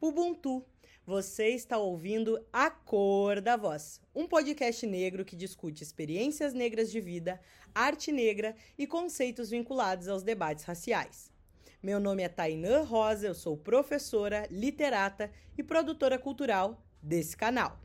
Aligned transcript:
Ubuntu. 0.00 0.64
Você 1.04 1.48
está 1.48 1.76
ouvindo 1.76 2.42
A 2.50 2.70
Cor 2.70 3.38
da 3.42 3.54
Voz, 3.54 4.00
um 4.14 4.26
podcast 4.26 4.86
negro 4.86 5.26
que 5.26 5.36
discute 5.36 5.82
experiências 5.82 6.54
negras 6.54 6.90
de 6.90 7.02
vida, 7.02 7.38
arte 7.74 8.10
negra 8.10 8.56
e 8.78 8.86
conceitos 8.86 9.50
vinculados 9.50 10.08
aos 10.08 10.22
debates 10.22 10.64
raciais. 10.64 11.30
Meu 11.82 12.00
nome 12.00 12.22
é 12.22 12.30
Tainã 12.30 12.82
Rosa, 12.82 13.26
eu 13.26 13.34
sou 13.34 13.58
professora, 13.58 14.48
literata 14.50 15.30
e 15.58 15.62
produtora 15.62 16.18
cultural 16.18 16.82
desse 17.02 17.36
canal. 17.36 17.78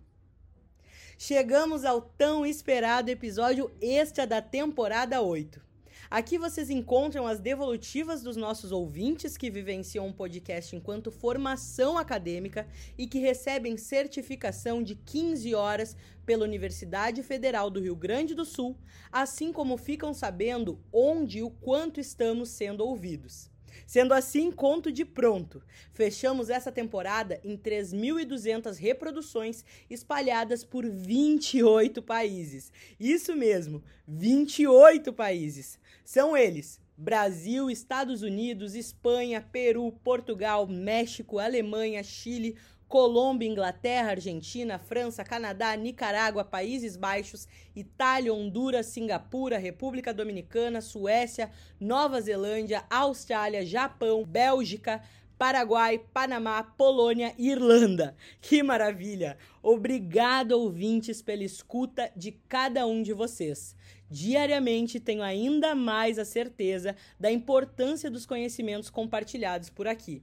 Chegamos 1.18 1.84
ao 1.84 2.00
tão 2.00 2.46
esperado 2.46 3.10
episódio 3.10 3.70
extra 3.82 4.26
da 4.26 4.42
temporada 4.42 5.22
8. 5.22 5.62
Aqui 6.10 6.38
vocês 6.38 6.70
encontram 6.70 7.26
as 7.26 7.40
devolutivas 7.40 8.22
dos 8.22 8.36
nossos 8.36 8.72
ouvintes 8.72 9.36
que 9.38 9.50
vivenciam 9.50 10.08
um 10.08 10.14
podcast 10.14 10.76
enquanto 10.76 11.12
formação 11.12 11.98
acadêmica 11.98 12.68
e 12.98 13.08
que 13.08 13.20
recebem 13.20 13.78
certificação 13.78 14.84
de 14.84 14.96
15 14.96 15.56
horas 15.56 15.96
pela 16.26 16.44
Universidade 16.44 17.24
Federal 17.24 17.70
do 17.70 17.80
Rio 17.80 17.96
Grande 17.96 18.34
do 18.34 18.46
Sul, 18.46 18.78
assim 19.12 19.52
como 19.52 19.78
ficam 19.78 20.14
sabendo 20.14 20.80
onde 20.92 21.40
e 21.40 21.44
o 21.44 21.50
quanto 21.50 22.00
estamos 22.00 22.50
sendo 22.50 22.86
ouvidos. 22.86 23.55
Sendo 23.86 24.14
assim, 24.14 24.52
conto 24.52 24.92
de 24.92 25.06
pronto. 25.06 25.62
Fechamos 25.94 26.50
essa 26.50 26.72
temporada 26.72 27.40
em 27.44 27.58
3.200 27.58 28.78
reproduções 28.78 29.64
espalhadas 29.90 30.64
por 30.64 30.90
28 30.90 32.02
países. 32.02 32.72
Isso 33.00 33.36
mesmo, 33.36 33.84
28 34.08 35.14
países. 35.14 35.80
São 36.04 36.36
eles: 36.36 36.80
Brasil, 36.98 37.70
Estados 37.70 38.22
Unidos, 38.22 38.74
Espanha, 38.74 39.42
Peru, 39.42 39.92
Portugal, 40.04 40.66
México, 40.66 41.40
Alemanha, 41.40 42.02
Chile, 42.04 42.56
Colômbia, 42.88 43.48
Inglaterra, 43.48 44.12
Argentina, 44.12 44.78
França, 44.78 45.24
Canadá, 45.24 45.76
Nicarágua, 45.76 46.44
Países 46.44 46.96
Baixos, 46.96 47.48
Itália, 47.76 48.34
Honduras, 48.34 48.86
Singapura, 48.88 49.58
República 49.58 50.14
Dominicana, 50.14 50.82
Suécia, 50.82 51.52
Nova 51.80 52.22
Zelândia, 52.22 52.84
Austrália, 52.90 53.66
Japão, 53.66 54.24
Bélgica, 54.24 55.02
Paraguai, 55.38 56.00
Panamá, 56.14 56.64
Polônia 56.64 57.34
e 57.38 57.50
Irlanda. 57.50 58.16
Que 58.40 58.64
maravilha! 58.64 59.38
Obrigado, 59.62 60.54
ouvintes, 60.54 61.22
pela 61.22 61.44
escuta 61.44 62.12
de 62.16 62.32
cada 62.48 62.86
um 62.86 63.02
de 63.02 63.12
vocês. 63.12 63.76
Diariamente 64.10 65.00
tenho 65.00 65.24
ainda 65.24 65.74
mais 65.74 66.20
a 66.20 66.26
certeza 66.26 66.96
da 67.20 67.32
importância 67.32 68.10
dos 68.10 68.26
conhecimentos 68.26 68.90
compartilhados 68.90 69.70
por 69.70 69.88
aqui. 69.88 70.22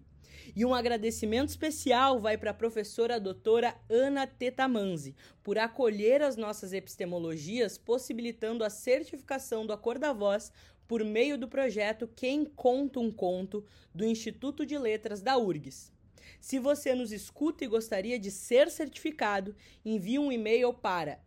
E 0.54 0.64
um 0.64 0.74
agradecimento 0.74 1.48
especial 1.48 2.20
vai 2.20 2.36
para 2.36 2.50
a 2.50 2.54
professora 2.54 3.18
doutora 3.20 3.74
Ana 3.88 4.26
Tetamanzi 4.26 5.14
por 5.42 5.58
acolher 5.58 6.22
as 6.22 6.36
nossas 6.36 6.72
epistemologias, 6.72 7.78
possibilitando 7.78 8.64
a 8.64 8.70
certificação 8.70 9.64
do 9.64 9.72
Acordo 9.72 10.00
da 10.00 10.12
Voz 10.12 10.52
por 10.86 11.04
meio 11.04 11.38
do 11.38 11.48
projeto 11.48 12.08
Quem 12.14 12.44
Conta 12.44 13.00
um 13.00 13.10
Conto 13.10 13.64
do 13.94 14.04
Instituto 14.04 14.66
de 14.66 14.76
Letras 14.76 15.22
da 15.22 15.38
URGS. 15.38 15.92
Se 16.40 16.58
você 16.58 16.94
nos 16.94 17.12
escuta 17.12 17.64
e 17.64 17.68
gostaria 17.68 18.18
de 18.18 18.30
ser 18.30 18.70
certificado, 18.70 19.54
envie 19.84 20.18
um 20.18 20.32
e-mail 20.32 20.72
para 20.74 21.20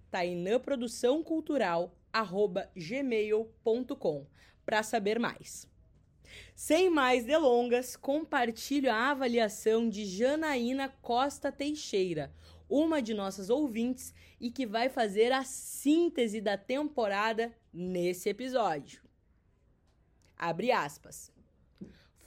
tainãproduçãocultural@gmail.com 2.16 4.26
para 4.66 4.84
saber 4.84 5.20
mais. 5.20 5.68
Sem 6.56 6.90
mais 6.90 7.26
delongas, 7.26 7.96
compartilho 7.96 8.92
a 8.92 9.12
avaliação 9.12 9.90
de 9.90 10.06
Janaína 10.06 10.90
Costa 11.02 11.52
Teixeira, 11.52 12.34
uma 12.70 13.02
de 13.02 13.14
nossas 13.14 13.50
ouvintes 13.50 14.14
e 14.40 14.50
que 14.50 14.66
vai 14.66 14.90
fazer 14.90 15.32
a 15.32 15.44
síntese 15.44 16.42
da 16.42 16.58
temporada 16.58 17.54
nesse 17.72 18.30
episódio. 18.30 19.02
Abre 20.38 20.72
aspas. 20.72 21.35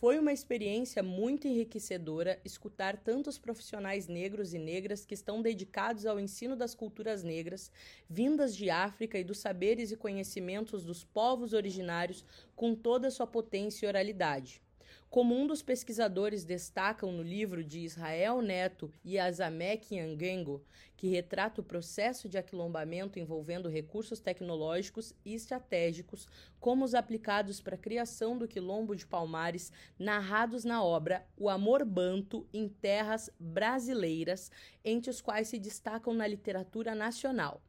Foi 0.01 0.17
uma 0.17 0.33
experiência 0.33 1.03
muito 1.03 1.49
enriquecedora 1.49 2.41
escutar 2.45 2.97
tantos 2.97 3.37
profissionais 3.37 4.07
negros 4.07 4.55
e 4.55 4.59
negras 4.59 5.05
que 5.05 5.13
estão 5.13 5.43
dedicados 5.43 6.07
ao 6.07 6.21
ensino 6.21 6.55
das 6.55 6.73
culturas 6.73 7.25
negras, 7.25 7.69
vindas 8.09 8.55
de 8.55 8.71
África 8.71 9.19
e 9.19 9.25
dos 9.25 9.39
saberes 9.39 9.91
e 9.91 9.97
conhecimentos 9.97 10.85
dos 10.85 11.03
povos 11.03 11.53
originários 11.53 12.25
com 12.55 12.77
toda 12.77 13.09
a 13.09 13.11
sua 13.11 13.27
potência 13.27 13.87
e 13.87 13.89
oralidade. 13.89 14.63
Como 15.11 15.35
um 15.35 15.47
dos 15.47 15.63
pesquisadores 15.63 16.45
destacam 16.45 17.11
no 17.11 17.23
livro 17.23 17.65
de 17.65 17.81
Israel 17.81 18.43
Neto 18.43 18.93
e 19.03 19.19
Azamek 19.19 19.95
Yangengo, 19.95 20.63
que 20.99 21.09
retrata 21.09 21.63
o 21.63 21.65
processo 21.65 22.29
de 22.29 22.37
aquilombamento 22.37 23.19
envolvendo 23.19 23.71
recursos 23.71 24.21
tecnológicos 24.21 25.15
e 25.25 25.33
estratégicos, 25.35 26.29
como 26.61 26.85
os 26.85 26.95
aplicados 26.95 27.59
para 27.59 27.75
a 27.75 27.79
criação 27.79 28.37
do 28.37 28.47
quilombo 28.47 28.95
de 28.95 29.07
Palmares, 29.07 29.73
narrados 29.99 30.63
na 30.63 30.85
obra 30.85 31.27
O 31.39 31.49
Amor 31.49 31.87
Banto 31.87 32.47
em 32.53 32.69
Terras 32.69 33.31
Brasileiras, 33.41 34.51
entre 34.85 35.11
os 35.11 35.23
quais 35.23 35.49
se 35.49 35.59
destacam 35.59 36.13
na 36.13 36.27
literatura 36.27 36.95
nacional. 36.95 37.63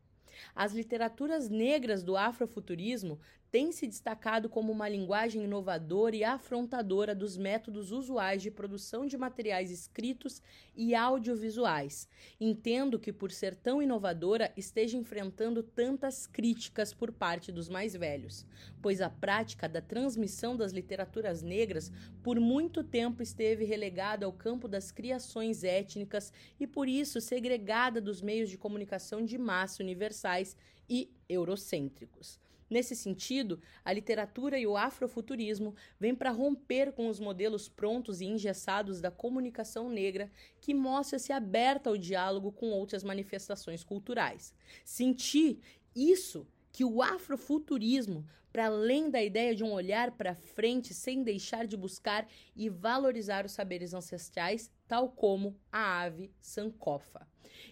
As 0.54 0.74
literaturas 0.74 1.50
negras 1.50 2.04
do 2.04 2.18
afrofuturismo 2.18 3.20
têm 3.52 3.72
se 3.72 3.88
destacado 3.88 4.48
como 4.48 4.72
uma 4.72 4.88
linguagem 4.88 5.44
inovadora 5.44 6.16
e 6.16 6.24
afrontadora 6.24 7.16
dos 7.16 7.36
métodos 7.36 7.92
usuais 7.92 8.42
de 8.42 8.52
produção 8.52 9.06
de 9.06 9.18
materiais 9.18 9.72
escritos 9.72 10.42
e 10.76 10.94
audiovisuais. 10.94 12.08
Entendo 12.40 13.00
que, 13.00 13.12
por 13.12 13.32
ser 13.32 13.56
tão 13.56 13.82
inovadora, 13.82 14.52
esteja 14.56 14.98
enfrentando 14.98 15.64
tantas 15.64 16.28
críticas 16.28 16.94
por 16.94 17.12
parte 17.12 17.52
dos 17.52 17.68
mais 17.68 17.94
velhos, 17.94 18.46
pois 18.82 19.02
a 19.02 19.10
prática 19.10 19.68
da 19.68 19.82
transmissão 19.82 20.56
das 20.56 20.72
literaturas 20.72 21.42
negras 21.42 21.92
por 22.22 22.40
muito 22.40 22.84
tempo 22.84 23.24
esteve 23.24 23.66
relegada 23.66 24.26
ao 24.26 24.34
campo 24.34 24.68
das 24.68 24.92
criações 24.92 25.64
étnicas 25.64 26.32
e, 26.60 26.68
por 26.68 26.88
isso, 26.88 27.20
segregada 27.20 28.00
dos 28.00 28.22
meios 28.22 28.50
de 28.50 28.58
comunicação 28.58 29.26
de 29.26 29.38
massa 29.38 29.82
universais 29.82 30.56
e 30.88 31.12
eurocêntricos. 31.28 32.40
Nesse 32.70 32.96
sentido, 32.96 33.60
a 33.84 33.92
literatura 33.92 34.60
e 34.60 34.68
o 34.68 34.78
afrofuturismo 34.78 35.76
vêm 36.00 36.14
para 36.14 36.30
romper 36.30 36.92
com 36.92 37.08
os 37.08 37.20
modelos 37.20 37.68
prontos 37.68 38.22
e 38.22 38.26
engessados 38.26 39.02
da 39.02 39.10
comunicação 39.10 39.90
negra 39.90 40.32
que 40.62 40.74
mostra-se 40.74 41.32
aberta 41.34 41.90
ao 41.90 41.98
diálogo 41.98 42.52
com 42.52 42.70
outras 42.70 43.04
manifestações 43.04 43.84
culturais. 43.84 44.54
Sentir 44.86 45.60
isso 45.96 46.48
que 46.72 46.86
o 46.86 47.02
afrofuturismo, 47.02 48.26
para 48.52 48.68
além 48.68 49.10
da 49.10 49.22
ideia 49.22 49.56
de 49.56 49.64
um 49.64 49.72
olhar 49.72 50.12
para 50.12 50.36
frente 50.36 50.94
sem 50.94 51.24
deixar 51.24 51.66
de 51.66 51.76
buscar 51.76 52.28
e 52.56 52.70
valorizar 52.70 53.46
os 53.46 53.52
saberes 53.52 53.94
ancestrais, 53.94 54.72
tal 54.90 55.08
como 55.08 55.56
a 55.72 56.02
ave 56.02 56.34
sankofa. 56.42 57.28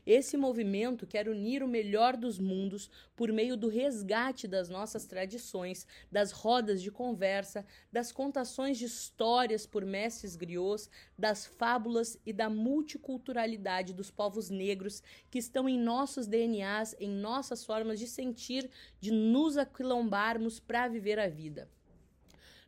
Esse 0.05 0.38
movimento 0.38 1.07
quer 1.07 1.28
unir 1.28 1.63
o 1.63 1.67
melhor 1.67 2.16
dos 2.16 2.38
mundos 2.38 2.91
por 3.16 3.31
meio 3.31 3.57
do 3.57 3.67
resgate 3.67 4.47
das 4.47 4.69
nossas 4.69 5.05
tradições, 5.05 5.88
das 6.11 6.31
rodas 6.31 6.81
de 6.81 6.91
conversa, 6.91 7.66
das 7.91 8.11
contações 8.11 8.77
de 8.77 8.85
histórias 8.85 9.66
por 9.66 9.83
mestres 9.83 10.35
griots, 10.35 10.89
das 11.17 11.45
fábulas 11.45 12.19
e 12.23 12.31
da 12.31 12.50
multiculturalidade 12.50 13.94
dos 13.94 14.11
povos 14.11 14.51
negros 14.51 15.01
que 15.31 15.39
estão 15.39 15.67
em 15.67 15.79
nossos 15.79 16.27
DNAs, 16.27 16.95
em 17.00 17.09
nossas 17.09 17.66
formas 17.66 17.97
de 17.97 18.07
sentir, 18.07 18.69
de 19.01 19.09
nos 19.11 19.57
aquilombarmos 19.57 20.59
para 20.59 20.88
viver 20.88 21.17
a 21.17 21.27
vida. 21.27 21.67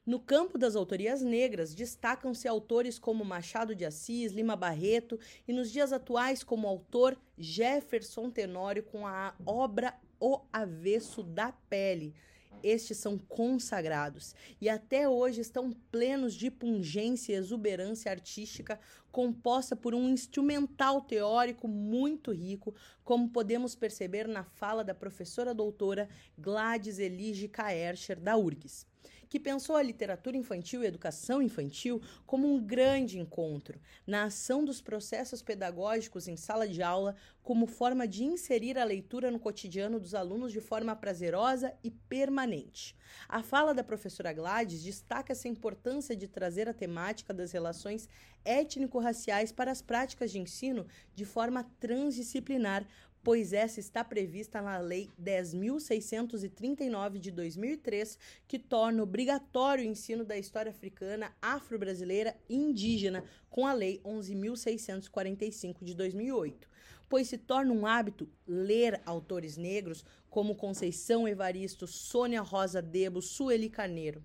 No 0.09 0.19
campo 0.19 0.57
das 0.57 0.75
autorias 0.75 1.21
negras, 1.21 1.75
destacam-se 1.75 2.47
autores 2.47 2.97
como 2.97 3.23
Machado 3.23 3.75
de 3.75 3.85
Assis, 3.85 4.31
Lima 4.31 4.55
Barreto 4.55 5.19
e, 5.47 5.53
nos 5.53 5.71
dias 5.71 5.93
atuais, 5.93 6.43
como 6.43 6.67
autor 6.67 7.15
Jefferson 7.37 8.31
Tenório 8.31 8.81
com 8.81 9.05
a 9.05 9.35
obra 9.45 9.93
O 10.19 10.41
Avesso 10.51 11.21
da 11.21 11.51
Pele. 11.51 12.15
Estes 12.63 12.97
são 12.97 13.19
consagrados 13.19 14.33
e 14.59 14.67
até 14.67 15.07
hoje 15.07 15.41
estão 15.41 15.71
plenos 15.91 16.33
de 16.33 16.49
pungência 16.49 17.33
e 17.33 17.35
exuberância 17.35 18.11
artística, 18.11 18.79
composta 19.11 19.75
por 19.75 19.93
um 19.93 20.09
instrumental 20.09 21.01
teórico 21.01 21.67
muito 21.67 22.31
rico, 22.31 22.73
como 23.03 23.29
podemos 23.29 23.75
perceber 23.75 24.27
na 24.27 24.43
fala 24.43 24.83
da 24.83 24.95
professora 24.95 25.53
doutora 25.53 26.09
Gladys 26.35 26.97
Elige 26.97 27.47
Kaerscher, 27.47 28.19
da 28.19 28.35
URGS 28.35 28.89
que 29.29 29.39
pensou 29.39 29.75
a 29.75 29.83
literatura 29.83 30.35
infantil 30.35 30.83
e 30.83 30.87
educação 30.87 31.41
infantil 31.41 32.01
como 32.25 32.51
um 32.51 32.59
grande 32.59 33.19
encontro 33.19 33.79
na 34.05 34.23
ação 34.23 34.65
dos 34.65 34.81
processos 34.81 35.41
pedagógicos 35.41 36.27
em 36.27 36.35
sala 36.35 36.67
de 36.67 36.81
aula 36.81 37.15
como 37.43 37.67
forma 37.67 38.07
de 38.07 38.23
inserir 38.23 38.77
a 38.77 38.83
leitura 38.83 39.29
no 39.29 39.39
cotidiano 39.39 39.99
dos 39.99 40.15
alunos 40.15 40.51
de 40.51 40.59
forma 40.59 40.95
prazerosa 40.95 41.73
e 41.83 41.91
permanente. 41.91 42.95
A 43.27 43.41
fala 43.41 43.73
da 43.73 43.83
professora 43.83 44.33
Gladys 44.33 44.83
destaca 44.83 45.31
essa 45.31 45.47
importância 45.47 46.15
de 46.15 46.27
trazer 46.27 46.67
a 46.67 46.73
temática 46.73 47.33
das 47.33 47.51
relações 47.51 48.09
étnico-raciais 48.43 49.51
para 49.51 49.71
as 49.71 49.81
práticas 49.81 50.31
de 50.31 50.39
ensino 50.39 50.87
de 51.13 51.25
forma 51.25 51.69
transdisciplinar, 51.79 52.87
pois 53.23 53.53
essa 53.53 53.79
está 53.79 54.03
prevista 54.03 54.61
na 54.61 54.77
Lei 54.79 55.09
10.639 55.21 57.17
de 57.19 57.31
2003, 57.31 58.17
que 58.47 58.59
torna 58.59 59.03
obrigatório 59.03 59.83
o 59.83 59.87
ensino 59.87 60.23
da 60.23 60.37
história 60.37 60.71
africana, 60.71 61.35
afro-brasileira 61.41 62.35
e 62.47 62.55
indígena, 62.55 63.23
com 63.49 63.65
a 63.67 63.73
Lei 63.73 63.99
11.645 64.03 65.83
de 65.83 65.93
2008 65.93 66.69
pois 67.09 67.27
se 67.27 67.39
torna 67.39 67.73
um 67.73 67.87
hábito 67.87 68.29
ler 68.47 69.01
autores 69.03 69.57
negros 69.57 70.05
como 70.29 70.55
Conceição 70.55 71.27
Evaristo, 71.27 71.87
Sônia 71.87 72.41
Rosa 72.41 72.83
Debo, 72.83 73.19
Sueli 73.19 73.67
Carneiro. 73.67 74.23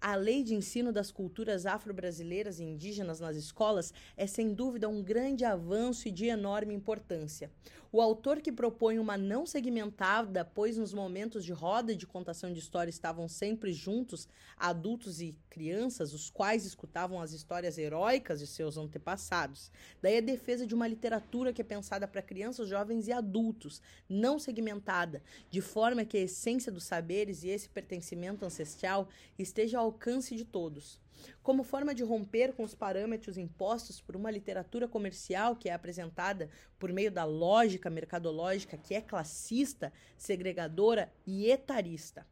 A 0.00 0.14
lei 0.14 0.44
de 0.44 0.54
ensino 0.54 0.92
das 0.92 1.10
culturas 1.10 1.66
afro-brasileiras 1.66 2.60
e 2.60 2.64
indígenas 2.64 3.18
nas 3.18 3.36
escolas 3.36 3.92
é, 4.16 4.26
sem 4.28 4.54
dúvida, 4.54 4.88
um 4.88 5.02
grande 5.02 5.44
avanço 5.44 6.06
e 6.06 6.12
de 6.12 6.26
enorme 6.26 6.72
importância. 6.72 7.50
O 7.90 8.02
autor 8.02 8.42
que 8.42 8.52
propõe 8.52 8.98
uma 8.98 9.16
não 9.16 9.46
segmentada, 9.46 10.44
pois 10.44 10.76
nos 10.76 10.92
momentos 10.92 11.42
de 11.42 11.52
roda 11.52 11.96
de 11.96 12.06
contação 12.06 12.52
de 12.52 12.58
história 12.58 12.90
estavam 12.90 13.26
sempre 13.26 13.72
juntos 13.72 14.28
adultos 14.58 15.22
e 15.22 15.34
crianças, 15.48 16.12
os 16.12 16.28
quais 16.28 16.66
escutavam 16.66 17.18
as 17.18 17.32
histórias 17.32 17.78
heróicas 17.78 18.40
de 18.40 18.46
seus 18.46 18.76
antepassados. 18.76 19.72
Daí 20.02 20.18
a 20.18 20.20
defesa 20.20 20.66
de 20.66 20.74
uma 20.74 20.86
literatura 20.86 21.50
que 21.50 21.62
é 21.62 21.64
pensada 21.64 22.06
para 22.06 22.20
crianças, 22.20 22.68
jovens 22.68 23.08
e 23.08 23.12
adultos, 23.12 23.80
não 24.06 24.38
segmentada, 24.38 25.22
de 25.50 25.62
forma 25.62 26.04
que 26.04 26.18
a 26.18 26.22
essência 26.22 26.70
dos 26.70 26.84
saberes 26.84 27.42
e 27.42 27.48
esse 27.48 27.70
pertencimento 27.70 28.44
ancestral 28.44 29.08
esteja 29.38 29.78
ao 29.78 29.87
alcance 29.88 30.34
de 30.36 30.44
todos. 30.44 31.00
Como 31.42 31.64
forma 31.64 31.94
de 31.94 32.04
romper 32.04 32.52
com 32.52 32.62
os 32.62 32.74
parâmetros 32.74 33.36
impostos 33.36 34.00
por 34.00 34.14
uma 34.14 34.30
literatura 34.30 34.86
comercial 34.86 35.56
que 35.56 35.68
é 35.68 35.72
apresentada 35.72 36.48
por 36.78 36.92
meio 36.92 37.10
da 37.10 37.24
lógica 37.24 37.90
mercadológica 37.90 38.76
que 38.76 38.94
é 38.94 39.00
classista, 39.00 39.92
segregadora 40.16 41.12
e 41.26 41.50
etarista. 41.50 42.26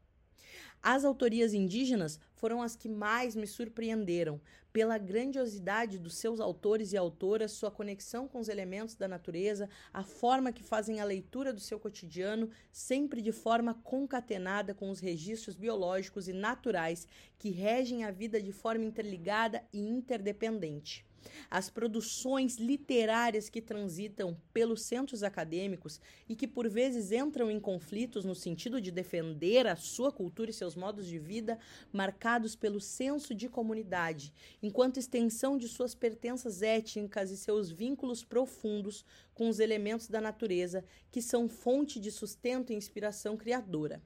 As 0.82 1.04
autorias 1.04 1.52
indígenas 1.52 2.20
foram 2.36 2.62
as 2.62 2.76
que 2.76 2.88
mais 2.88 3.34
me 3.34 3.46
surpreenderam, 3.46 4.40
pela 4.72 4.98
grandiosidade 4.98 5.98
dos 5.98 6.16
seus 6.16 6.38
autores 6.38 6.92
e 6.92 6.96
autoras, 6.96 7.52
sua 7.52 7.70
conexão 7.70 8.28
com 8.28 8.38
os 8.38 8.48
elementos 8.48 8.94
da 8.94 9.08
natureza, 9.08 9.68
a 9.92 10.04
forma 10.04 10.52
que 10.52 10.62
fazem 10.62 11.00
a 11.00 11.04
leitura 11.04 11.52
do 11.52 11.60
seu 11.60 11.80
cotidiano, 11.80 12.50
sempre 12.70 13.22
de 13.22 13.32
forma 13.32 13.74
concatenada 13.82 14.74
com 14.74 14.90
os 14.90 15.00
registros 15.00 15.56
biológicos 15.56 16.28
e 16.28 16.32
naturais 16.32 17.06
que 17.38 17.50
regem 17.50 18.04
a 18.04 18.10
vida 18.10 18.40
de 18.40 18.52
forma 18.52 18.84
interligada 18.84 19.64
e 19.72 19.80
interdependente. 19.80 21.06
As 21.50 21.70
produções 21.70 22.56
literárias 22.56 23.48
que 23.48 23.60
transitam 23.60 24.36
pelos 24.52 24.82
centros 24.82 25.22
acadêmicos 25.22 26.00
e 26.28 26.34
que 26.34 26.46
por 26.46 26.68
vezes 26.68 27.12
entram 27.12 27.50
em 27.50 27.60
conflitos 27.60 28.24
no 28.24 28.34
sentido 28.34 28.80
de 28.80 28.90
defender 28.90 29.66
a 29.66 29.76
sua 29.76 30.10
cultura 30.10 30.50
e 30.50 30.54
seus 30.54 30.74
modos 30.74 31.06
de 31.06 31.18
vida, 31.18 31.58
marcados 31.92 32.56
pelo 32.56 32.80
senso 32.80 33.34
de 33.34 33.48
comunidade, 33.48 34.32
enquanto 34.62 34.98
extensão 34.98 35.56
de 35.56 35.68
suas 35.68 35.94
pertenças 35.94 36.62
étnicas 36.62 37.30
e 37.30 37.36
seus 37.36 37.70
vínculos 37.70 38.24
profundos 38.24 39.04
com 39.34 39.48
os 39.48 39.60
elementos 39.60 40.08
da 40.08 40.20
natureza, 40.20 40.84
que 41.10 41.22
são 41.22 41.48
fonte 41.48 42.00
de 42.00 42.10
sustento 42.10 42.72
e 42.72 42.76
inspiração 42.76 43.36
criadora. 43.36 44.02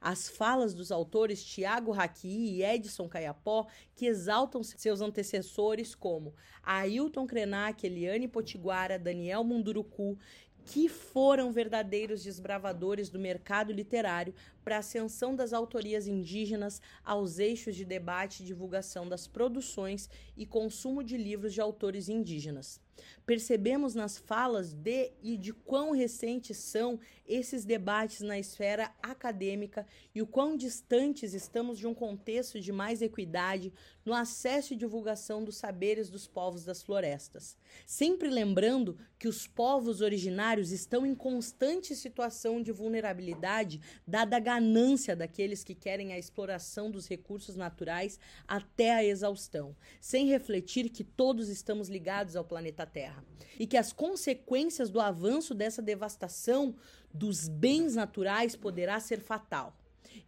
As 0.00 0.28
falas 0.28 0.74
dos 0.74 0.90
autores 0.90 1.44
Tiago 1.44 1.92
Raqui 1.92 2.56
e 2.56 2.62
Edson 2.62 3.08
Caiapó, 3.08 3.66
que 3.94 4.06
exaltam 4.06 4.62
seus 4.62 5.00
antecessores 5.00 5.94
como 5.94 6.34
Ailton 6.62 7.26
Krenak, 7.26 7.86
Eliane 7.86 8.28
Potiguara, 8.28 8.98
Daniel 8.98 9.44
Munduruku, 9.44 10.18
que 10.64 10.88
foram 10.88 11.52
verdadeiros 11.52 12.24
desbravadores 12.24 13.10
do 13.10 13.18
mercado 13.18 13.72
literário 13.72 14.34
para 14.64 14.76
a 14.76 14.78
ascensão 14.78 15.36
das 15.36 15.52
autorias 15.52 16.06
indígenas 16.08 16.80
aos 17.04 17.38
eixos 17.38 17.76
de 17.76 17.84
debate 17.84 18.42
e 18.42 18.46
divulgação 18.46 19.06
das 19.06 19.26
produções 19.26 20.08
e 20.36 20.46
consumo 20.46 21.04
de 21.04 21.16
livros 21.16 21.52
de 21.52 21.60
autores 21.60 22.08
indígenas. 22.08 22.80
Percebemos 23.26 23.94
nas 23.94 24.18
falas 24.18 24.72
de 24.72 25.12
e 25.22 25.36
de 25.36 25.52
quão 25.52 25.92
recentes 25.92 26.58
são 26.58 27.00
esses 27.26 27.64
debates 27.64 28.20
na 28.20 28.38
esfera 28.38 28.92
acadêmica 29.02 29.86
e 30.14 30.20
o 30.20 30.26
quão 30.26 30.56
distantes 30.56 31.32
estamos 31.32 31.78
de 31.78 31.86
um 31.86 31.94
contexto 31.94 32.60
de 32.60 32.70
mais 32.70 33.00
equidade 33.00 33.72
no 34.04 34.12
acesso 34.12 34.74
e 34.74 34.76
divulgação 34.76 35.42
dos 35.42 35.56
saberes 35.56 36.10
dos 36.10 36.26
povos 36.26 36.64
das 36.64 36.82
florestas. 36.82 37.56
Sempre 37.86 38.28
lembrando 38.28 38.98
que 39.18 39.26
os 39.26 39.46
povos 39.46 40.02
originários 40.02 40.70
estão 40.70 41.06
em 41.06 41.14
constante 41.14 41.96
situação 41.96 42.62
de 42.62 42.72
vulnerabilidade, 42.72 43.80
dada 44.06 44.36
a 44.36 44.40
ganância 44.54 45.16
daqueles 45.16 45.64
que 45.64 45.74
querem 45.74 46.12
a 46.12 46.18
exploração 46.18 46.90
dos 46.90 47.08
recursos 47.08 47.56
naturais 47.56 48.18
até 48.46 48.94
a 48.94 49.04
exaustão, 49.04 49.74
sem 50.00 50.26
refletir 50.26 50.88
que 50.90 51.02
todos 51.02 51.48
estamos 51.48 51.88
ligados 51.88 52.36
ao 52.36 52.44
planeta 52.44 52.86
Terra 52.86 53.24
e 53.58 53.66
que 53.66 53.76
as 53.76 53.92
consequências 53.92 54.90
do 54.90 55.00
avanço 55.00 55.54
dessa 55.54 55.82
devastação 55.82 56.74
dos 57.12 57.48
bens 57.48 57.94
naturais 57.94 58.54
poderá 58.54 59.00
ser 59.00 59.20
fatal. 59.20 59.76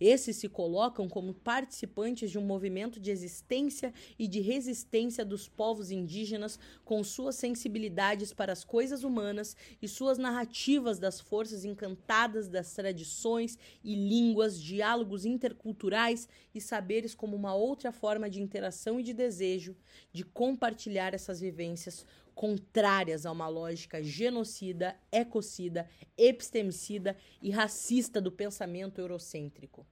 Esses 0.00 0.36
se 0.36 0.48
colocam 0.48 1.08
como 1.08 1.34
participantes 1.34 2.30
de 2.30 2.38
um 2.38 2.44
movimento 2.44 3.00
de 3.00 3.10
existência 3.10 3.92
e 4.18 4.26
de 4.26 4.40
resistência 4.40 5.24
dos 5.24 5.48
povos 5.48 5.90
indígenas 5.90 6.58
com 6.84 7.02
suas 7.02 7.36
sensibilidades 7.36 8.32
para 8.32 8.52
as 8.52 8.64
coisas 8.64 9.04
humanas 9.04 9.56
e 9.80 9.88
suas 9.88 10.18
narrativas 10.18 10.98
das 10.98 11.20
forças 11.20 11.64
encantadas 11.64 12.48
das 12.48 12.72
tradições 12.72 13.58
e 13.82 13.94
línguas, 13.94 14.60
diálogos 14.60 15.24
interculturais 15.24 16.28
e 16.54 16.60
saberes 16.60 17.14
como 17.14 17.36
uma 17.36 17.54
outra 17.54 17.92
forma 17.92 18.28
de 18.28 18.40
interação 18.40 19.00
e 19.00 19.02
de 19.02 19.12
desejo 19.12 19.76
de 20.12 20.24
compartilhar 20.24 21.14
essas 21.14 21.40
vivências 21.40 22.06
contrárias 22.36 23.24
a 23.24 23.32
uma 23.32 23.48
lógica 23.48 24.02
genocida, 24.02 24.94
ecocida, 25.10 25.88
epistemicida 26.18 27.16
e 27.40 27.50
racista 27.50 28.20
do 28.20 28.30
pensamento 28.30 29.00
eurocêntrico. 29.00 29.86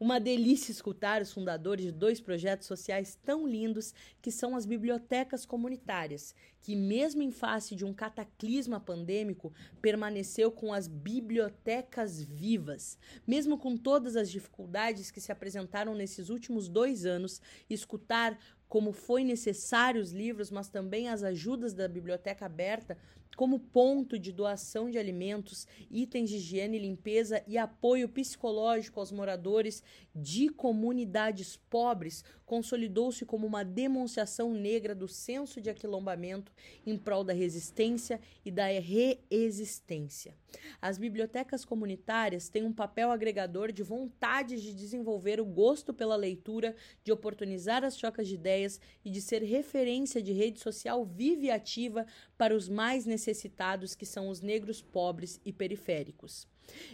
Uma 0.00 0.20
delícia 0.20 0.70
escutar 0.70 1.20
os 1.20 1.32
fundadores 1.32 1.86
de 1.86 1.90
dois 1.90 2.20
projetos 2.20 2.68
sociais 2.68 3.18
tão 3.24 3.48
lindos 3.48 3.92
que 4.22 4.30
são 4.30 4.54
as 4.54 4.64
bibliotecas 4.64 5.44
comunitárias, 5.44 6.36
que, 6.60 6.76
mesmo 6.76 7.20
em 7.20 7.32
face 7.32 7.74
de 7.74 7.84
um 7.84 7.92
cataclisma 7.92 8.78
pandêmico, 8.78 9.52
permaneceu 9.82 10.52
com 10.52 10.72
as 10.72 10.86
bibliotecas 10.86 12.22
vivas. 12.22 12.96
Mesmo 13.26 13.58
com 13.58 13.76
todas 13.76 14.14
as 14.14 14.30
dificuldades 14.30 15.10
que 15.10 15.20
se 15.20 15.32
apresentaram 15.32 15.96
nesses 15.96 16.28
últimos 16.28 16.68
dois 16.68 17.04
anos, 17.04 17.42
escutar 17.68 18.38
como 18.68 18.92
foi 18.92 19.24
necessário 19.24 20.00
os 20.00 20.12
livros, 20.12 20.50
mas 20.50 20.68
também 20.68 21.08
as 21.08 21.24
ajudas 21.24 21.72
da 21.72 21.88
biblioteca 21.88 22.46
aberta 22.46 22.96
como 23.38 23.60
ponto 23.60 24.18
de 24.18 24.32
doação 24.32 24.90
de 24.90 24.98
alimentos, 24.98 25.64
itens 25.88 26.28
de 26.28 26.38
higiene 26.38 26.76
e 26.76 26.80
limpeza 26.80 27.40
e 27.46 27.56
apoio 27.56 28.08
psicológico 28.08 28.98
aos 28.98 29.12
moradores 29.12 29.80
de 30.12 30.48
comunidades 30.48 31.56
pobres, 31.70 32.24
consolidou-se 32.44 33.24
como 33.24 33.46
uma 33.46 33.64
demonstração 33.64 34.52
negra 34.52 34.92
do 34.92 35.06
senso 35.06 35.60
de 35.60 35.70
aquilombamento 35.70 36.50
em 36.84 36.96
prol 36.96 37.22
da 37.22 37.32
resistência 37.32 38.20
e 38.44 38.50
da 38.50 38.66
reexistência. 38.66 40.34
As 40.80 40.98
bibliotecas 40.98 41.64
comunitárias 41.64 42.48
têm 42.48 42.64
um 42.64 42.72
papel 42.72 43.12
agregador 43.12 43.70
de 43.70 43.82
vontade 43.82 44.60
de 44.60 44.74
desenvolver 44.74 45.40
o 45.40 45.44
gosto 45.44 45.92
pela 45.92 46.16
leitura, 46.16 46.74
de 47.04 47.12
oportunizar 47.12 47.84
as 47.84 47.96
trocas 47.96 48.26
de 48.26 48.34
ideias 48.34 48.80
e 49.04 49.10
de 49.10 49.20
ser 49.20 49.42
referência 49.42 50.22
de 50.22 50.32
rede 50.32 50.58
social 50.58 51.04
viva 51.04 51.44
e 51.44 51.50
ativa 51.50 52.06
para 52.36 52.56
os 52.56 52.68
mais 52.68 53.06
necessitados, 53.28 53.94
que 53.94 54.06
são 54.06 54.28
os 54.28 54.40
negros 54.40 54.80
pobres 54.80 55.40
e 55.44 55.52
periféricos. 55.52 56.48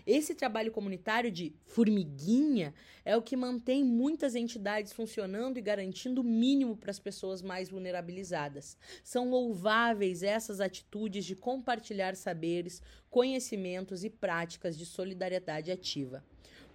Esse 0.07 0.35
trabalho 0.35 0.71
comunitário 0.71 1.33
de 1.33 1.53
formiguinha 1.65 2.73
é 3.05 3.17
o 3.17 3.23
que 3.23 3.37
mantém 3.37 3.83
muitas 3.83 4.37
entidades 4.37 4.93
funcionando 4.93 5.59
e 5.59 5.63
garantindo 5.63 6.21
o 6.21 6.25
mínimo 6.25 6.77
para 6.77 6.93
as 6.93 7.01
pessoas 7.01 7.43
mais 7.43 7.69
vulnerabilizadas. 7.69 8.77
São 9.03 9.29
louváveis 9.29 10.23
essas 10.23 10.61
atitudes 10.61 11.25
de 11.25 11.35
compartilhar 11.35 12.15
saberes, 12.15 12.81
conhecimentos 13.11 14.05
e 14.05 14.11
práticas 14.11 14.79
de 14.79 14.87
solidariedade 14.87 15.73
ativa. 15.73 16.25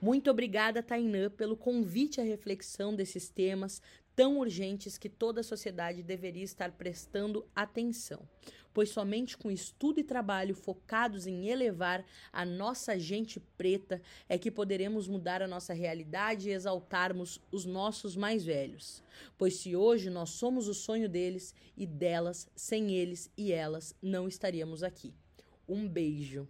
Muito 0.02 0.30
obrigada, 0.30 0.84
Tainã, 0.84 1.30
pelo 1.30 1.58
convite 1.58 2.22
à 2.22 2.24
reflexão 2.24 2.96
desses 2.96 3.30
temas 3.30 3.82
tão 4.20 4.38
urgentes 4.38 4.98
que 4.98 5.08
toda 5.08 5.40
a 5.40 5.44
sociedade 5.44 6.04
deveria 6.04 6.44
estar 6.44 6.74
prestando 6.74 7.48
atenção, 7.56 8.28
pois 8.74 8.90
somente 8.90 9.38
com 9.38 9.50
estudo 9.50 10.00
e 10.00 10.04
trabalho 10.04 10.56
focados 10.56 11.28
em 11.28 11.48
elevar 11.48 12.06
a 12.32 12.46
nossa 12.46 12.98
gente 12.98 13.40
preta 13.58 14.02
é 14.28 14.38
que 14.38 14.52
poderemos 14.52 15.08
mudar 15.08 15.42
a 15.42 15.48
nossa 15.48 15.74
realidade 15.74 16.50
e 16.50 16.54
exaltarmos 16.54 17.42
os 17.52 17.66
nossos 17.66 18.16
mais 18.16 18.44
velhos. 18.44 19.04
Pois 19.38 19.56
se 19.56 19.76
hoje 19.76 20.10
nós 20.10 20.32
somos 20.32 20.68
o 20.68 20.74
sonho 20.74 21.10
deles 21.10 21.54
e 21.76 21.86
delas, 21.86 22.50
sem 22.56 22.92
eles 22.92 23.32
e 23.38 23.52
elas 23.52 23.96
não 24.02 24.28
estaríamos 24.28 24.84
aqui. 24.84 25.14
Um 25.68 25.88
beijo. 25.88 26.48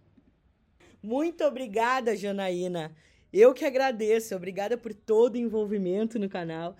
Muito 1.02 1.44
obrigada, 1.44 2.16
Janaína. 2.16 2.94
Eu 3.32 3.54
que 3.54 3.64
agradeço. 3.64 4.34
Obrigada 4.34 4.76
por 4.76 4.92
todo 4.92 5.34
o 5.34 5.38
envolvimento 5.38 6.18
no 6.18 6.28
canal. 6.28 6.76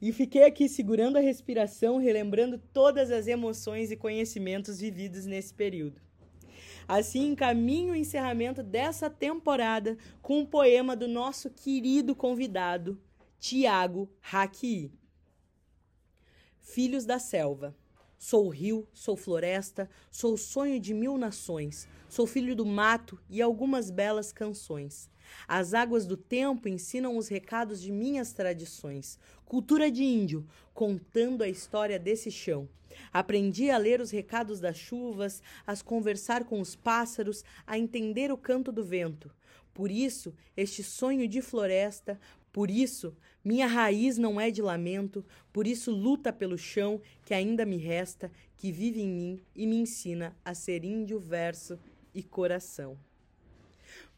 E 0.00 0.12
fiquei 0.12 0.44
aqui 0.44 0.68
segurando 0.68 1.16
a 1.16 1.20
respiração, 1.20 1.98
relembrando 1.98 2.58
todas 2.72 3.10
as 3.10 3.26
emoções 3.26 3.90
e 3.90 3.96
conhecimentos 3.96 4.80
vividos 4.80 5.26
nesse 5.26 5.52
período. 5.52 6.00
Assim, 6.86 7.32
encaminho 7.32 7.92
o 7.92 7.96
encerramento 7.96 8.62
dessa 8.62 9.10
temporada 9.10 9.98
com 10.22 10.38
um 10.38 10.46
poema 10.46 10.96
do 10.96 11.06
nosso 11.06 11.50
querido 11.50 12.14
convidado, 12.14 12.98
Tiago 13.38 14.08
Haki. 14.32 14.92
Filhos 16.60 17.04
da 17.04 17.18
Selva. 17.18 17.76
Sou 18.16 18.48
rio, 18.48 18.88
sou 18.92 19.16
floresta, 19.16 19.88
sou 20.10 20.36
sonho 20.36 20.80
de 20.80 20.92
mil 20.92 21.16
nações, 21.16 21.86
sou 22.08 22.26
filho 22.26 22.56
do 22.56 22.66
mato 22.66 23.20
e 23.30 23.40
algumas 23.40 23.90
belas 23.90 24.32
canções. 24.32 25.08
As 25.46 25.74
águas 25.74 26.06
do 26.06 26.16
tempo 26.16 26.68
ensinam 26.68 27.16
os 27.16 27.28
recados 27.28 27.80
de 27.80 27.92
minhas 27.92 28.32
tradições. 28.32 29.18
Cultura 29.44 29.90
de 29.90 30.04
índio, 30.04 30.46
contando 30.74 31.42
a 31.42 31.48
história 31.48 31.98
desse 31.98 32.30
chão. 32.30 32.68
Aprendi 33.12 33.70
a 33.70 33.78
ler 33.78 34.00
os 34.00 34.10
recados 34.10 34.60
das 34.60 34.76
chuvas, 34.76 35.42
a 35.66 35.76
conversar 35.76 36.44
com 36.44 36.60
os 36.60 36.74
pássaros, 36.74 37.44
a 37.66 37.78
entender 37.78 38.32
o 38.32 38.36
canto 38.36 38.72
do 38.72 38.84
vento. 38.84 39.30
Por 39.72 39.90
isso, 39.90 40.34
este 40.56 40.82
sonho 40.82 41.28
de 41.28 41.40
floresta, 41.40 42.18
por 42.52 42.70
isso, 42.70 43.16
minha 43.44 43.66
raiz 43.66 44.18
não 44.18 44.40
é 44.40 44.50
de 44.50 44.60
lamento, 44.60 45.24
por 45.52 45.66
isso 45.66 45.92
luta 45.92 46.32
pelo 46.32 46.58
chão 46.58 47.00
que 47.24 47.32
ainda 47.32 47.64
me 47.64 47.76
resta, 47.76 48.32
que 48.56 48.72
vive 48.72 49.00
em 49.00 49.08
mim 49.08 49.40
e 49.54 49.66
me 49.66 49.76
ensina 49.76 50.36
a 50.44 50.54
ser 50.54 50.84
índio, 50.84 51.20
verso 51.20 51.78
e 52.12 52.22
coração. 52.22 52.98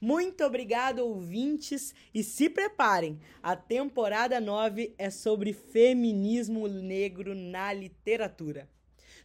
Muito 0.00 0.44
obrigado, 0.44 1.00
ouvintes, 1.00 1.94
e 2.14 2.22
se 2.22 2.48
preparem! 2.48 3.18
A 3.42 3.54
temporada 3.54 4.40
9 4.40 4.94
é 4.96 5.10
sobre 5.10 5.52
feminismo 5.52 6.66
negro 6.68 7.34
na 7.34 7.72
literatura. 7.72 8.68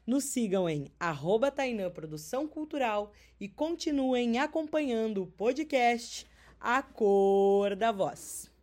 Nos 0.06 0.26
sigam 0.26 0.70
em 0.70 0.92
arroba 1.00 1.50
Tainã 1.50 1.90
Produção 1.90 2.48
Cultural 2.48 3.12
e 3.40 3.50
continuem 3.50 4.38
acompanhando 4.38 5.24
o 5.24 5.28
podcast 5.28 6.28
A 6.60 6.82
Cor 6.82 7.76
da 7.76 7.92
Voz. 7.92 8.55